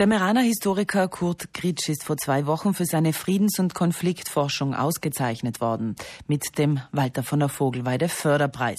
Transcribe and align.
Der 0.00 0.06
Meraner 0.06 0.40
Historiker 0.40 1.08
Kurt 1.08 1.52
Gritsch 1.52 1.90
ist 1.90 2.04
vor 2.04 2.16
zwei 2.16 2.46
Wochen 2.46 2.72
für 2.72 2.86
seine 2.86 3.12
Friedens- 3.12 3.58
und 3.58 3.74
Konfliktforschung 3.74 4.74
ausgezeichnet 4.74 5.60
worden 5.60 5.94
mit 6.26 6.56
dem 6.56 6.80
Walter 6.90 7.22
von 7.22 7.38
der 7.38 7.50
Vogelweide 7.50 8.08
Förderpreis. 8.08 8.78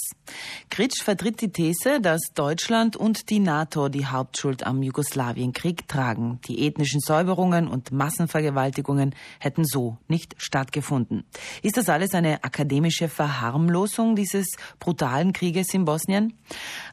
Gritsch 0.72 1.04
vertritt 1.04 1.42
die 1.42 1.52
These, 1.52 2.02
dass 2.02 2.22
Deutschland 2.34 2.96
und 2.96 3.30
die 3.30 3.38
NATO 3.38 3.88
die 3.88 4.08
Hauptschuld 4.08 4.66
am 4.66 4.82
Jugoslawienkrieg 4.82 5.88
tragen. 5.88 6.40
Die 6.48 6.66
ethnischen 6.66 7.02
Säuberungen 7.02 7.68
und 7.68 7.92
Massenvergewaltigungen 7.92 9.14
hätten 9.38 9.64
so 9.64 9.98
nicht 10.08 10.34
stattgefunden. 10.40 11.26
Ist 11.62 11.78
das 11.78 11.88
alles 11.88 12.16
eine 12.16 12.44
akademische 12.44 13.10
Verharmlosung 13.10 14.16
dieses 14.16 14.48
brutalen 14.80 15.34
Krieges 15.34 15.72
in 15.76 15.86
Bosnien? 15.86 16.34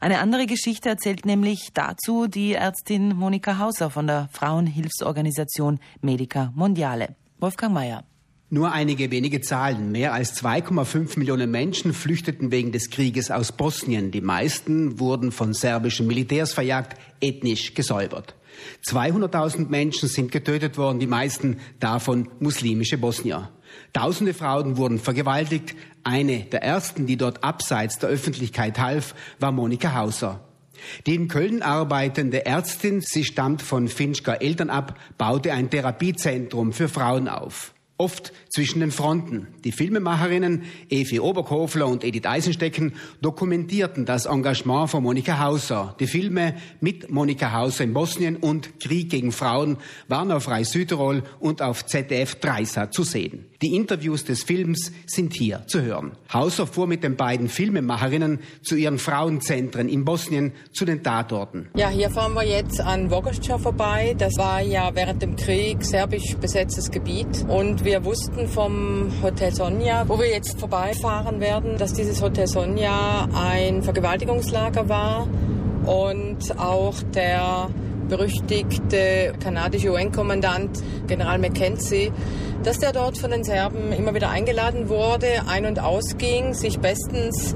Eine 0.01 0.19
andere 0.19 0.45
Geschichte 0.45 0.87
erzählt 0.87 1.25
nämlich 1.25 1.71
dazu 1.73 2.27
die 2.27 2.53
Ärztin 2.53 3.15
Monika 3.15 3.57
Hauser 3.57 3.89
von 3.89 4.05
der 4.05 4.18
Frauenhilfsorganisation 4.31 5.79
Medica 6.01 6.51
Mondiale. 6.55 7.15
Wolfgang 7.39 7.73
Mayer. 7.73 8.03
Nur 8.51 8.71
einige 8.71 9.11
wenige 9.11 9.41
Zahlen. 9.41 9.91
Mehr 9.91 10.11
als 10.11 10.35
2,5 10.43 11.19
Millionen 11.19 11.51
Menschen 11.51 11.93
flüchteten 11.93 12.51
wegen 12.51 12.71
des 12.71 12.89
Krieges 12.89 13.29
aus 13.29 13.51
Bosnien. 13.51 14.09
Die 14.09 14.21
meisten 14.21 14.99
wurden 14.99 15.31
von 15.31 15.53
serbischen 15.53 16.07
Militärs 16.07 16.53
verjagt, 16.53 16.99
ethnisch 17.21 17.75
gesäubert. 17.75 18.33
200.000 18.83 19.69
Menschen 19.69 20.09
sind 20.09 20.31
getötet 20.31 20.77
worden, 20.77 20.99
die 20.99 21.07
meisten 21.07 21.57
davon 21.79 22.27
muslimische 22.39 22.97
Bosnier. 22.97 23.49
Tausende 23.93 24.33
Frauen 24.33 24.77
wurden 24.77 24.97
vergewaltigt. 24.97 25.75
Eine 26.03 26.39
der 26.45 26.63
ersten, 26.63 27.05
die 27.05 27.17
dort 27.17 27.43
abseits 27.43 27.99
der 27.99 28.09
Öffentlichkeit 28.09 28.79
half, 28.79 29.13
war 29.39 29.51
Monika 29.51 29.93
Hauser. 29.93 30.48
Die 31.05 31.15
in 31.15 31.27
Köln 31.27 31.61
arbeitende 31.61 32.45
Ärztin, 32.45 33.01
sie 33.01 33.23
stammt 33.23 33.61
von 33.61 33.87
Finchker 33.87 34.41
Eltern 34.41 34.69
ab, 34.69 34.99
baute 35.17 35.53
ein 35.53 35.69
Therapiezentrum 35.69 36.73
für 36.73 36.89
Frauen 36.89 37.27
auf 37.27 37.73
oft 37.99 38.31
zwischen 38.49 38.79
den 38.79 38.91
Fronten. 38.91 39.47
Die 39.65 39.73
Filmemacherinnen 39.73 40.63
Evi 40.89 41.19
Oberkofler 41.19 41.85
und 41.85 42.03
Edith 42.03 42.25
Eisenstecken 42.25 42.93
dokumentierten 43.21 44.05
das 44.05 44.25
Engagement 44.25 44.89
von 44.89 45.03
Monika 45.03 45.39
Hauser. 45.39 45.95
Die 45.99 46.07
Filme 46.07 46.55
mit 46.79 47.11
Monika 47.11 47.51
Hauser 47.51 47.83
in 47.83 47.93
Bosnien 47.93 48.37
und 48.37 48.79
Krieg 48.79 49.09
gegen 49.09 49.33
Frauen 49.33 49.77
waren 50.07 50.31
auf 50.31 50.47
Reis 50.47 50.71
Südtirol 50.71 51.23
und 51.39 51.61
auf 51.61 51.85
ZDF 51.85 52.35
Dreisat 52.35 52.93
zu 52.93 53.03
sehen. 53.03 53.45
Die 53.61 53.75
Interviews 53.75 54.23
des 54.23 54.43
Films 54.43 54.93
sind 55.05 55.33
hier 55.33 55.63
zu 55.67 55.81
hören. 55.81 56.13
Hauser 56.31 56.65
fuhr 56.65 56.87
mit 56.87 57.03
den 57.03 57.17
beiden 57.17 57.49
Filmemacherinnen 57.49 58.39
zu 58.63 58.75
ihren 58.75 58.97
Frauenzentren 58.97 59.89
in 59.89 60.05
Bosnien 60.05 60.53
zu 60.71 60.85
den 60.85 61.03
Tatorten. 61.03 61.67
Ja, 61.75 61.89
hier 61.89 62.09
fahren 62.09 62.33
wir 62.33 62.45
jetzt 62.45 62.79
an 62.79 63.09
Vogosca 63.09 63.57
vorbei. 63.57 64.15
Das 64.17 64.37
war 64.37 64.61
ja 64.61 64.91
während 64.93 65.21
dem 65.21 65.35
Krieg 65.35 65.83
serbisch 65.83 66.37
besetztes 66.37 66.89
Gebiet 66.89 67.45
und 67.49 67.83
wir 67.83 67.88
wussten 67.97 68.47
vom 68.47 69.11
Hotel 69.23 69.51
Sonja, 69.51 70.07
wo 70.07 70.19
wir 70.19 70.29
jetzt 70.29 70.59
vorbeifahren 70.59 71.39
werden, 71.39 71.77
dass 71.77 71.93
dieses 71.93 72.21
Hotel 72.21 72.45
Sonja 72.45 73.27
ein 73.33 73.81
Vergewaltigungslager 73.81 74.87
war 74.87 75.27
und 75.85 76.59
auch 76.59 76.93
der 77.15 77.69
berüchtigte 78.07 79.33
kanadische 79.43 79.91
UN-Kommandant 79.91 80.83
General 81.07 81.39
McKenzie, 81.39 82.11
dass 82.63 82.77
der 82.77 82.91
dort 82.91 83.17
von 83.17 83.31
den 83.31 83.43
Serben 83.43 83.91
immer 83.91 84.13
wieder 84.13 84.29
eingeladen 84.29 84.87
wurde, 84.87 85.27
ein- 85.47 85.65
und 85.65 85.79
ausging, 85.79 86.53
sich 86.53 86.79
bestens 86.79 87.55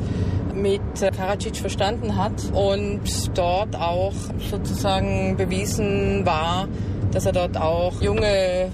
mit 0.55 0.81
Karadzic 1.15 1.57
verstanden 1.57 2.17
hat 2.17 2.51
und 2.53 3.01
dort 3.37 3.75
auch 3.75 4.13
sozusagen 4.49 5.37
bewiesen 5.37 6.25
war, 6.25 6.67
dass 7.11 7.27
er 7.27 7.33
dort 7.33 7.55
auch 7.55 8.01
junge 8.01 8.71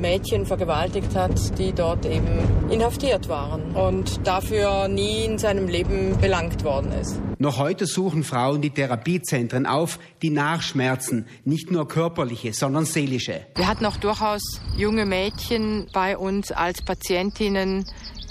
Mädchen 0.00 0.46
vergewaltigt 0.46 1.14
hat, 1.14 1.58
die 1.58 1.72
dort 1.72 2.06
eben 2.06 2.26
inhaftiert 2.70 3.28
waren 3.28 3.74
und 3.74 4.26
dafür 4.26 4.88
nie 4.88 5.24
in 5.24 5.38
seinem 5.38 5.68
Leben 5.68 6.16
belangt 6.20 6.64
worden 6.64 6.92
ist. 6.92 7.20
Noch 7.38 7.58
heute 7.58 7.86
suchen 7.86 8.24
Frauen 8.24 8.60
die 8.60 8.70
Therapiezentren 8.70 9.66
auf, 9.66 9.98
die 10.22 10.30
Nachschmerzen, 10.30 11.26
nicht 11.44 11.70
nur 11.70 11.88
körperliche, 11.88 12.52
sondern 12.52 12.84
seelische. 12.84 13.40
Wir 13.56 13.66
hatten 13.66 13.86
auch 13.86 13.96
durchaus 13.96 14.42
junge 14.76 15.06
Mädchen 15.06 15.86
bei 15.92 16.16
uns 16.16 16.52
als 16.52 16.82
Patientinnen, 16.82 17.84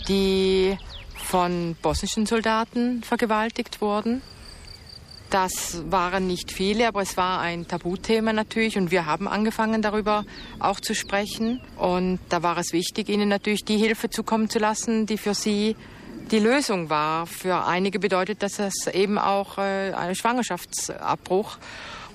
die 0.08 0.78
von 1.16 1.76
bosnischen 1.82 2.26
Soldaten 2.26 3.04
vergewaltigt 3.04 3.82
wurden. 3.82 4.22
Das 5.30 5.84
waren 5.92 6.26
nicht 6.26 6.52
viele, 6.52 6.88
aber 6.88 7.02
es 7.02 7.16
war 7.16 7.40
ein 7.40 7.68
Tabuthema 7.68 8.34
natürlich 8.34 8.78
und 8.78 8.90
wir 8.90 9.06
haben 9.06 9.28
angefangen 9.28 9.84
darüber 9.84 10.26
auch 10.60 10.80
zu 10.80 10.96
sprechen. 10.96 11.62
Und 11.78 12.20
da 12.30 12.42
war 12.42 12.58
es 12.58 12.74
wichtig, 12.74 13.10
ihnen 13.10 13.30
natürlich 13.30 13.64
die 13.64 13.78
Hilfe 13.78 14.10
zukommen 14.10 14.50
zu 14.50 14.58
lassen, 14.58 15.06
die 15.06 15.20
für 15.20 15.36
sie 15.36 15.76
die 16.32 16.40
Lösung 16.40 16.90
war. 16.90 17.28
Für 17.28 17.66
einige 17.66 18.00
bedeutet 18.00 18.42
das 18.42 18.60
eben 18.88 19.20
auch 19.20 19.60
äh, 19.60 19.94
ein 19.94 20.16
Schwangerschaftsabbruch. 20.16 21.58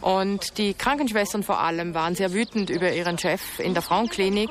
Und 0.00 0.58
die 0.58 0.74
Krankenschwestern 0.74 1.44
vor 1.44 1.60
allem 1.60 1.94
waren 1.94 2.16
sehr 2.16 2.32
wütend 2.32 2.68
über 2.68 2.92
ihren 2.92 3.16
Chef 3.16 3.58
in 3.58 3.74
der 3.74 3.82
Frauenklinik, 3.82 4.50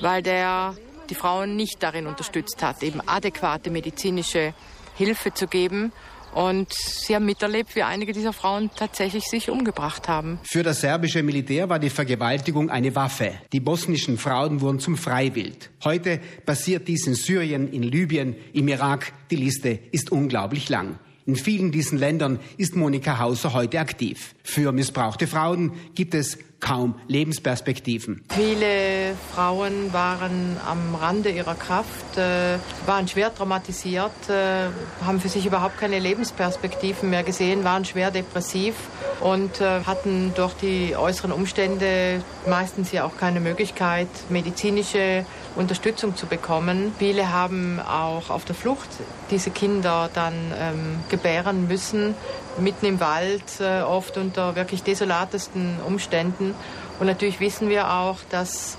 weil 0.00 0.22
der 0.22 0.74
die 1.10 1.14
Frauen 1.14 1.56
nicht 1.56 1.82
darin 1.82 2.06
unterstützt 2.06 2.62
hat, 2.62 2.82
eben 2.82 3.00
adäquate 3.06 3.70
medizinische 3.70 4.54
Hilfe 4.96 5.32
zu 5.32 5.46
geben. 5.46 5.92
Und 6.34 6.72
sie 6.72 7.14
haben 7.14 7.26
miterlebt, 7.26 7.74
wie 7.76 7.82
einige 7.82 8.12
dieser 8.12 8.32
Frauen 8.32 8.70
tatsächlich 8.74 9.24
sich 9.24 9.50
umgebracht 9.50 10.08
haben. 10.08 10.38
Für 10.44 10.62
das 10.62 10.80
serbische 10.80 11.22
Militär 11.22 11.68
war 11.68 11.78
die 11.78 11.90
Vergewaltigung 11.90 12.70
eine 12.70 12.94
Waffe. 12.94 13.32
Die 13.52 13.60
bosnischen 13.60 14.18
Frauen 14.18 14.60
wurden 14.60 14.80
zum 14.80 14.96
Freiwild. 14.96 15.70
Heute 15.84 16.20
passiert 16.44 16.88
dies 16.88 17.06
in 17.06 17.14
Syrien, 17.14 17.72
in 17.72 17.82
Libyen, 17.82 18.36
im 18.52 18.68
Irak. 18.68 19.12
Die 19.30 19.36
Liste 19.36 19.78
ist 19.90 20.12
unglaublich 20.12 20.68
lang. 20.68 20.98
In 21.28 21.36
vielen 21.36 21.70
diesen 21.72 21.98
Ländern 21.98 22.40
ist 22.56 22.74
Monika 22.74 23.18
Hauser 23.18 23.52
heute 23.52 23.80
aktiv. 23.80 24.34
Für 24.42 24.72
missbrauchte 24.72 25.26
Frauen 25.26 25.72
gibt 25.94 26.14
es 26.14 26.38
kaum 26.58 26.94
Lebensperspektiven. 27.06 28.24
Viele 28.30 29.14
Frauen 29.34 29.92
waren 29.92 30.56
am 30.66 30.94
Rande 30.94 31.28
ihrer 31.28 31.54
Kraft, 31.54 32.16
äh, 32.16 32.56
waren 32.86 33.06
schwer 33.08 33.34
traumatisiert, 33.34 34.10
äh, 34.30 34.70
haben 35.04 35.20
für 35.20 35.28
sich 35.28 35.44
überhaupt 35.44 35.76
keine 35.76 35.98
Lebensperspektiven 35.98 37.10
mehr 37.10 37.24
gesehen, 37.24 37.62
waren 37.62 37.84
schwer 37.84 38.10
depressiv 38.10 38.74
und 39.20 39.60
äh, 39.60 39.82
hatten 39.84 40.32
durch 40.34 40.54
die 40.54 40.96
äußeren 40.96 41.30
Umstände 41.30 42.22
meistens 42.48 42.90
ja 42.90 43.04
auch 43.04 43.18
keine 43.18 43.40
Möglichkeit, 43.40 44.08
medizinische 44.30 45.26
Unterstützung 45.58 46.16
zu 46.16 46.26
bekommen. 46.26 46.94
Viele 46.98 47.32
haben 47.32 47.80
auch 47.80 48.30
auf 48.30 48.44
der 48.44 48.54
Flucht 48.54 48.88
diese 49.30 49.50
Kinder 49.50 50.08
dann 50.14 50.34
ähm, 50.56 51.00
gebären 51.10 51.66
müssen, 51.66 52.14
mitten 52.58 52.86
im 52.86 53.00
Wald, 53.00 53.42
äh, 53.60 53.82
oft 53.82 54.16
unter 54.16 54.54
wirklich 54.54 54.84
desolatesten 54.84 55.80
Umständen. 55.84 56.54
Und 57.00 57.06
natürlich 57.08 57.40
wissen 57.40 57.68
wir 57.68 57.90
auch, 57.92 58.18
dass 58.30 58.78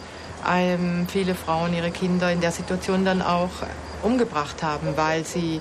ähm, 0.50 1.06
viele 1.10 1.36
Frauen 1.36 1.74
ihre 1.74 1.92
Kinder 1.92 2.32
in 2.32 2.40
der 2.40 2.52
Situation 2.52 3.04
dann 3.04 3.22
auch 3.22 3.52
umgebracht 4.02 4.64
haben, 4.64 4.96
weil 4.96 5.26
sie 5.26 5.60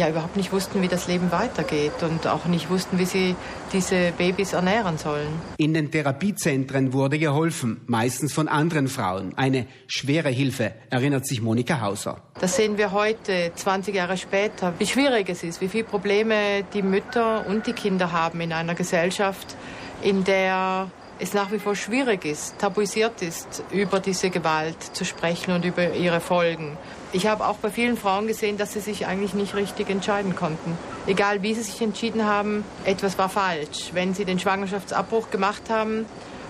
ja 0.00 0.08
überhaupt 0.08 0.36
nicht 0.36 0.52
wussten, 0.52 0.82
wie 0.82 0.88
das 0.88 1.06
Leben 1.06 1.30
weitergeht 1.30 2.02
und 2.02 2.26
auch 2.26 2.46
nicht 2.46 2.70
wussten, 2.70 2.98
wie 2.98 3.04
sie 3.04 3.36
diese 3.72 4.12
Babys 4.16 4.54
ernähren 4.54 4.98
sollen. 4.98 5.28
In 5.58 5.74
den 5.74 5.90
Therapiezentren 5.90 6.92
wurde 6.92 7.18
geholfen, 7.18 7.82
meistens 7.86 8.32
von 8.32 8.48
anderen 8.48 8.88
Frauen. 8.88 9.34
Eine 9.36 9.66
schwere 9.86 10.30
Hilfe, 10.30 10.72
erinnert 10.88 11.26
sich 11.26 11.42
Monika 11.42 11.80
Hauser. 11.80 12.22
Das 12.40 12.56
sehen 12.56 12.78
wir 12.78 12.92
heute, 12.92 13.52
20 13.54 13.94
Jahre 13.94 14.16
später, 14.16 14.72
wie 14.78 14.86
schwierig 14.86 15.28
es 15.28 15.42
ist, 15.42 15.60
wie 15.60 15.68
viele 15.68 15.84
Probleme 15.84 16.64
die 16.72 16.82
Mütter 16.82 17.46
und 17.46 17.66
die 17.66 17.74
Kinder 17.74 18.12
haben 18.12 18.40
in 18.40 18.52
einer 18.52 18.74
Gesellschaft, 18.74 19.54
in 20.02 20.24
der 20.24 20.90
es 21.20 21.34
nach 21.34 21.52
wie 21.52 21.58
vor 21.58 21.76
schwierig 21.76 22.24
ist, 22.24 22.58
tabuisiert 22.58 23.20
ist, 23.20 23.62
über 23.70 24.00
diese 24.00 24.30
Gewalt 24.30 24.82
zu 24.82 25.04
sprechen 25.04 25.52
und 25.52 25.64
über 25.64 25.92
ihre 25.92 26.20
Folgen. 26.20 26.78
Ich 27.12 27.26
habe 27.26 27.46
auch 27.46 27.56
bei 27.56 27.70
vielen 27.70 27.96
Frauen 27.96 28.26
gesehen, 28.26 28.56
dass 28.56 28.72
sie 28.72 28.80
sich 28.80 29.06
eigentlich 29.06 29.34
nicht 29.34 29.54
richtig 29.54 29.90
entscheiden 29.90 30.34
konnten. 30.34 30.78
Egal 31.06 31.42
wie 31.42 31.54
sie 31.54 31.62
sich 31.62 31.80
entschieden 31.82 32.24
haben, 32.24 32.64
etwas 32.84 33.18
war 33.18 33.28
falsch. 33.28 33.90
Wenn 33.92 34.14
sie 34.14 34.24
den 34.24 34.38
Schwangerschaftsabbruch 34.38 35.30
gemacht 35.30 35.64
haben, 35.68 36.06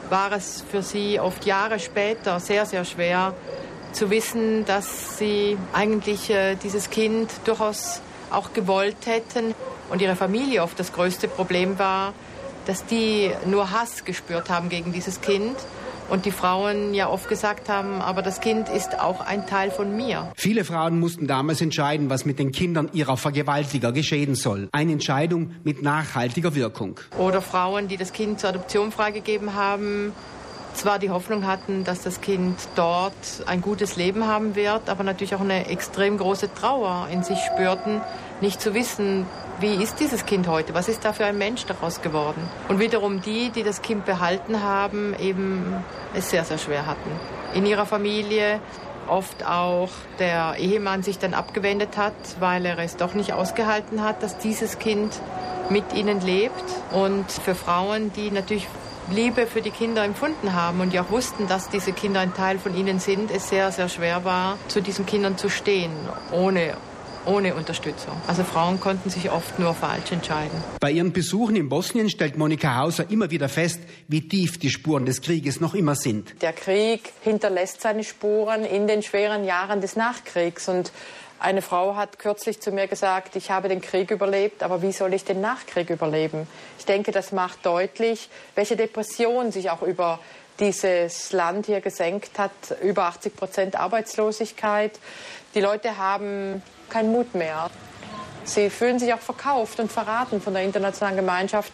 war 0.09 0.33
es 0.33 0.65
für 0.71 0.83
sie 0.83 1.19
oft 1.19 1.45
Jahre 1.47 1.79
später 1.79 2.39
sehr, 2.41 2.67
sehr 2.67 2.85
schwer 2.85 3.35
zu 3.93 4.11
wissen, 4.11 4.65
dass 4.67 5.19
sie 5.19 5.57
eigentlich 5.73 6.31
äh, 6.31 6.55
dieses 6.55 6.91
Kind 6.91 7.31
durchaus 7.45 8.01
auch 8.31 8.53
gewollt 8.53 9.07
hätten 9.07 9.55
und 9.91 10.01
ihre 10.01 10.15
Familie 10.15 10.63
oft 10.63 10.79
das 10.79 10.93
größte 10.93 11.27
Problem 11.27 11.79
war, 11.79 12.13
dass 12.67 12.85
die 12.87 13.31
nur 13.47 13.71
Hass 13.71 14.05
gespürt 14.05 14.51
haben 14.51 14.69
gegen 14.69 14.93
dieses 14.93 15.21
Kind. 15.21 15.57
Und 16.09 16.25
die 16.25 16.33
Frauen 16.33 16.93
ja 16.93 17.09
oft 17.09 17.29
gesagt 17.29 17.69
haben, 17.69 18.01
aber 18.01 18.21
das 18.23 18.41
Kind 18.41 18.69
ist 18.69 18.99
auch 18.99 19.21
ein 19.21 19.47
Teil 19.47 19.71
von 19.71 19.97
mir. 19.97 20.33
Viele 20.35 20.65
Frauen 20.65 20.99
mussten 20.99 21.29
damals 21.29 21.61
entscheiden, 21.61 22.11
was 22.11 22.25
mit 22.25 22.41
den 22.41 22.51
Kindern 22.51 22.91
ihrer 22.93 23.17
Vergewaltiger 23.17 23.93
geschehen 23.93 24.35
soll. 24.35 24.69
Eine 24.73 24.91
Entscheidung 24.91 25.53
mit 25.63 25.83
nachhaltiger 25.83 26.57
Wirkung. 26.57 26.99
Oder 27.17 27.41
Frauen, 27.41 27.87
die 27.87 27.97
das 27.97 28.13
Kind 28.13 28.41
zur 28.41 28.49
Adoption 28.51 28.91
freigegeben 28.91 29.55
haben 29.55 30.13
zwar 30.75 30.99
die 30.99 31.11
Hoffnung 31.11 31.47
hatten, 31.47 31.85
dass 31.85 32.03
das 32.03 32.21
Kind 32.21 32.57
dort 32.75 33.13
ein 33.47 33.61
gutes 33.61 33.97
Leben 33.97 34.27
haben 34.27 34.55
wird, 34.55 34.89
aber 34.89 35.05
natürlich 35.05 35.35
auch 35.35 35.41
eine 35.41 35.67
extrem 35.67 36.19
große 36.19 36.55
Trauer 36.55 37.09
in 37.13 37.23
sich 37.23 37.39
spürten, 37.39 38.01
nicht 38.41 38.61
zu 38.61 38.75
wissen, 38.75 39.27
wie 39.61 39.83
ist 39.83 40.01
dieses 40.01 40.27
Kind 40.27 40.49
heute, 40.49 40.75
was 40.75 40.89
ist 40.89 41.05
da 41.05 41.13
für 41.13 41.25
ein 41.25 41.39
Mensch 41.39 41.67
daraus 41.67 42.03
geworden. 42.03 42.49
Und 42.69 42.81
wiederum 42.81 43.21
die, 43.21 43.51
die 43.51 43.63
das 43.63 43.83
Kind 43.83 44.05
behalten 44.07 44.63
haben, 44.63 45.15
eben 45.19 45.85
es 46.15 46.31
sehr, 46.31 46.45
sehr 46.45 46.59
schwer 46.59 46.87
hatten. 46.87 47.11
In 47.55 47.67
ihrer 47.67 47.87
Familie 47.87 48.61
oft 49.09 49.45
auch 49.45 49.91
der 50.19 50.57
Ehemann 50.59 51.03
sich 51.03 51.19
dann 51.19 51.35
abgewendet 51.35 51.97
hat, 51.97 52.15
weil 52.39 52.65
er 52.65 52.79
es 52.79 52.97
doch 52.97 53.15
nicht 53.15 53.33
ausgehalten 53.33 54.03
hat, 54.03 54.23
dass 54.23 54.39
dieses 54.39 54.79
Kind 54.79 55.21
mit 55.69 55.93
ihnen 55.95 56.21
lebt. 56.21 56.65
Und 56.93 57.31
für 57.31 57.55
Frauen, 57.55 58.13
die 58.13 58.31
natürlich 58.31 58.67
Liebe 59.11 59.47
für 59.47 59.61
die 59.61 59.71
Kinder 59.71 60.05
empfunden 60.05 60.55
haben 60.55 60.81
und 60.81 60.93
ja 60.93 61.03
auch 61.03 61.11
wussten, 61.11 61.49
dass 61.49 61.69
diese 61.69 61.93
Kinder 61.93 62.21
ein 62.21 62.33
Teil 62.35 62.59
von 62.59 62.77
ihnen 62.77 63.01
sind, 63.01 63.31
es 63.31 63.49
sehr, 63.49 63.73
sehr 63.73 63.89
schwer 63.89 64.25
war, 64.25 64.57
zu 64.69 64.81
diesen 64.81 65.05
Kindern 65.05 65.37
zu 65.37 65.49
stehen, 65.49 65.93
ohne 66.31 66.75
ohne 67.27 67.55
Unterstützung. 67.55 68.21
Also 68.27 68.45
Frauen 68.45 68.81
konnten 68.81 69.11
sich 69.11 69.31
oft 69.31 69.59
nur 69.59 69.75
falsch 69.75 70.13
entscheiden. 70.13 70.63
Bei 70.81 70.91
ihren 70.91 71.13
Besuchen 71.13 71.57
in 71.57 71.69
Bosnien 71.69 72.11
stellt 72.11 72.37
Monika 72.37 72.77
Hauser 72.77 73.11
immer 73.11 73.31
wieder 73.31 73.49
fest, 73.49 73.81
wie 74.09 74.27
tief 74.27 74.59
die 74.59 74.71
Spuren 74.71 75.07
des 75.07 75.21
Krieges 75.21 75.61
noch 75.61 75.75
immer 75.75 75.95
sind. 75.95 76.41
Der 76.43 76.53
Krieg 76.53 77.13
hinterlässt 77.23 77.81
seine 77.81 78.05
Spuren 78.05 78.65
in 78.65 78.87
den 78.87 79.03
schweren 79.03 79.45
Jahren 79.45 79.81
des 79.81 79.97
Nachkriegs 79.97 80.69
und 80.69 80.93
eine 81.43 81.63
Frau 81.63 81.97
hat 81.97 82.19
kürzlich 82.19 82.61
zu 82.61 82.71
mir 82.71 82.87
gesagt, 82.87 83.35
ich 83.35 83.51
habe 83.51 83.69
den 83.69 83.81
Krieg 83.81 84.11
überlebt, 84.11 84.63
aber 84.63 84.83
wie 84.83 84.93
soll 84.93 85.15
ich 85.15 85.25
den 85.25 85.41
Nachkrieg 85.41 85.89
überleben? 85.89 86.47
Ich 86.79 86.85
denke, 86.85 87.13
das 87.13 87.33
macht 87.33 87.65
deutlich, 87.65 88.29
welche 88.55 88.77
Depression 88.77 89.51
sich 89.51 89.71
auch 89.71 89.81
über 89.81 90.21
dieses 90.61 91.33
Land 91.33 91.67
hier 91.67 91.81
gesenkt 91.81 92.39
hat. 92.39 92.51
Über 92.83 93.05
80 93.05 93.35
Prozent 93.35 93.77
Arbeitslosigkeit. 93.77 94.99
Die 95.55 95.61
Leute 95.61 95.97
haben 95.97 96.63
keinen 96.89 97.13
Mut 97.13 97.35
mehr. 97.35 97.71
Sie 98.45 98.71
fühlen 98.71 98.99
sich 98.99 99.13
auch 99.15 99.21
verkauft 99.21 99.81
und 99.81 99.91
verraten 99.91 100.41
von 100.41 100.55
der 100.55 100.63
internationalen 100.63 101.17
Gemeinschaft. 101.17 101.73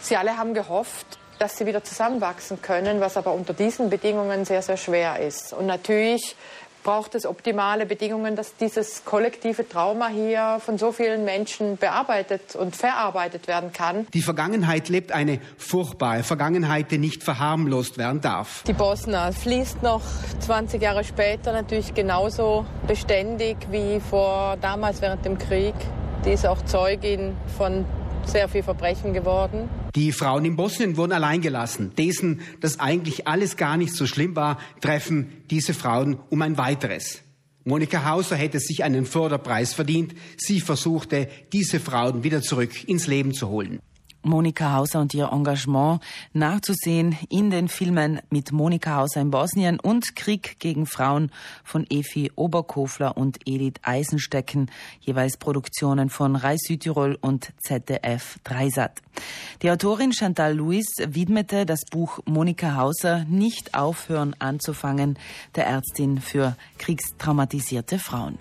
Sie 0.00 0.16
alle 0.16 0.36
haben 0.36 0.54
gehofft, 0.54 1.06
dass 1.38 1.58
sie 1.58 1.66
wieder 1.66 1.84
zusammenwachsen 1.84 2.62
können, 2.62 3.00
was 3.00 3.16
aber 3.16 3.32
unter 3.32 3.52
diesen 3.52 3.90
Bedingungen 3.90 4.44
sehr, 4.44 4.62
sehr 4.62 4.76
schwer 4.76 5.20
ist. 5.20 5.52
Und 5.52 5.66
natürlich 5.66 6.36
braucht 6.86 7.16
es 7.16 7.26
optimale 7.26 7.84
Bedingungen, 7.84 8.36
dass 8.36 8.54
dieses 8.54 9.04
kollektive 9.04 9.68
Trauma 9.68 10.06
hier 10.06 10.58
von 10.64 10.78
so 10.78 10.92
vielen 10.92 11.24
Menschen 11.24 11.76
bearbeitet 11.78 12.54
und 12.54 12.76
verarbeitet 12.76 13.48
werden 13.48 13.72
kann. 13.72 14.06
Die 14.14 14.22
Vergangenheit 14.22 14.88
lebt 14.88 15.10
eine 15.10 15.40
furchtbare 15.58 16.22
Vergangenheit, 16.22 16.92
die 16.92 16.98
nicht 16.98 17.24
verharmlost 17.24 17.98
werden 17.98 18.20
darf. 18.20 18.62
Die 18.68 18.72
Bosna 18.72 19.32
fließt 19.32 19.82
noch 19.82 20.02
20 20.38 20.80
Jahre 20.80 21.02
später 21.02 21.52
natürlich 21.52 21.92
genauso 21.92 22.64
beständig 22.86 23.56
wie 23.72 23.98
vor 23.98 24.56
damals 24.60 25.02
während 25.02 25.24
dem 25.24 25.38
Krieg. 25.38 25.74
Die 26.24 26.30
ist 26.30 26.46
auch 26.46 26.62
Zeugin 26.66 27.36
von 27.58 27.84
sehr 28.26 28.48
viel 28.48 28.62
Verbrechen 28.62 29.12
geworden. 29.12 29.68
Die 29.96 30.12
Frauen 30.12 30.44
in 30.44 30.56
Bosnien 30.56 30.98
wurden 30.98 31.12
alleingelassen. 31.12 31.92
Dessen, 31.96 32.42
dass 32.60 32.78
eigentlich 32.78 33.26
alles 33.26 33.56
gar 33.56 33.78
nicht 33.78 33.94
so 33.94 34.06
schlimm 34.06 34.36
war, 34.36 34.60
treffen 34.82 35.42
diese 35.50 35.72
Frauen 35.72 36.18
um 36.28 36.42
ein 36.42 36.58
weiteres. 36.58 37.22
Monika 37.64 38.04
Hauser 38.04 38.36
hätte 38.36 38.60
sich 38.60 38.84
einen 38.84 39.06
Förderpreis 39.06 39.72
verdient. 39.72 40.14
Sie 40.36 40.60
versuchte, 40.60 41.28
diese 41.52 41.80
Frauen 41.80 42.22
wieder 42.22 42.42
zurück 42.42 42.86
ins 42.86 43.06
Leben 43.06 43.32
zu 43.32 43.48
holen. 43.48 43.80
Monika 44.26 44.72
Hauser 44.72 45.00
und 45.00 45.14
ihr 45.14 45.30
Engagement 45.32 46.00
nachzusehen 46.32 47.16
in 47.30 47.50
den 47.50 47.68
Filmen 47.68 48.20
mit 48.28 48.52
Monika 48.52 48.96
Hauser 48.96 49.20
in 49.20 49.30
Bosnien 49.30 49.78
und 49.80 50.16
Krieg 50.16 50.58
gegen 50.58 50.86
Frauen 50.86 51.30
von 51.64 51.86
Efi 51.88 52.32
Oberkofler 52.34 53.16
und 53.16 53.38
Edith 53.46 53.80
Eisenstecken, 53.82 54.70
jeweils 55.00 55.36
Produktionen 55.36 56.10
von 56.10 56.36
Reis 56.36 56.60
Südtirol 56.66 57.16
und 57.20 57.52
ZDF 57.58 58.38
Dreisat. 58.42 59.00
Die 59.62 59.70
Autorin 59.70 60.12
Chantal 60.12 60.54
Louis 60.54 60.86
widmete 61.06 61.64
das 61.64 61.80
Buch 61.90 62.18
Monika 62.26 62.76
Hauser 62.76 63.24
nicht 63.24 63.74
aufhören 63.74 64.34
anzufangen, 64.40 65.18
der 65.54 65.66
Ärztin 65.66 66.20
für 66.20 66.56
kriegstraumatisierte 66.78 67.98
Frauen. 67.98 68.38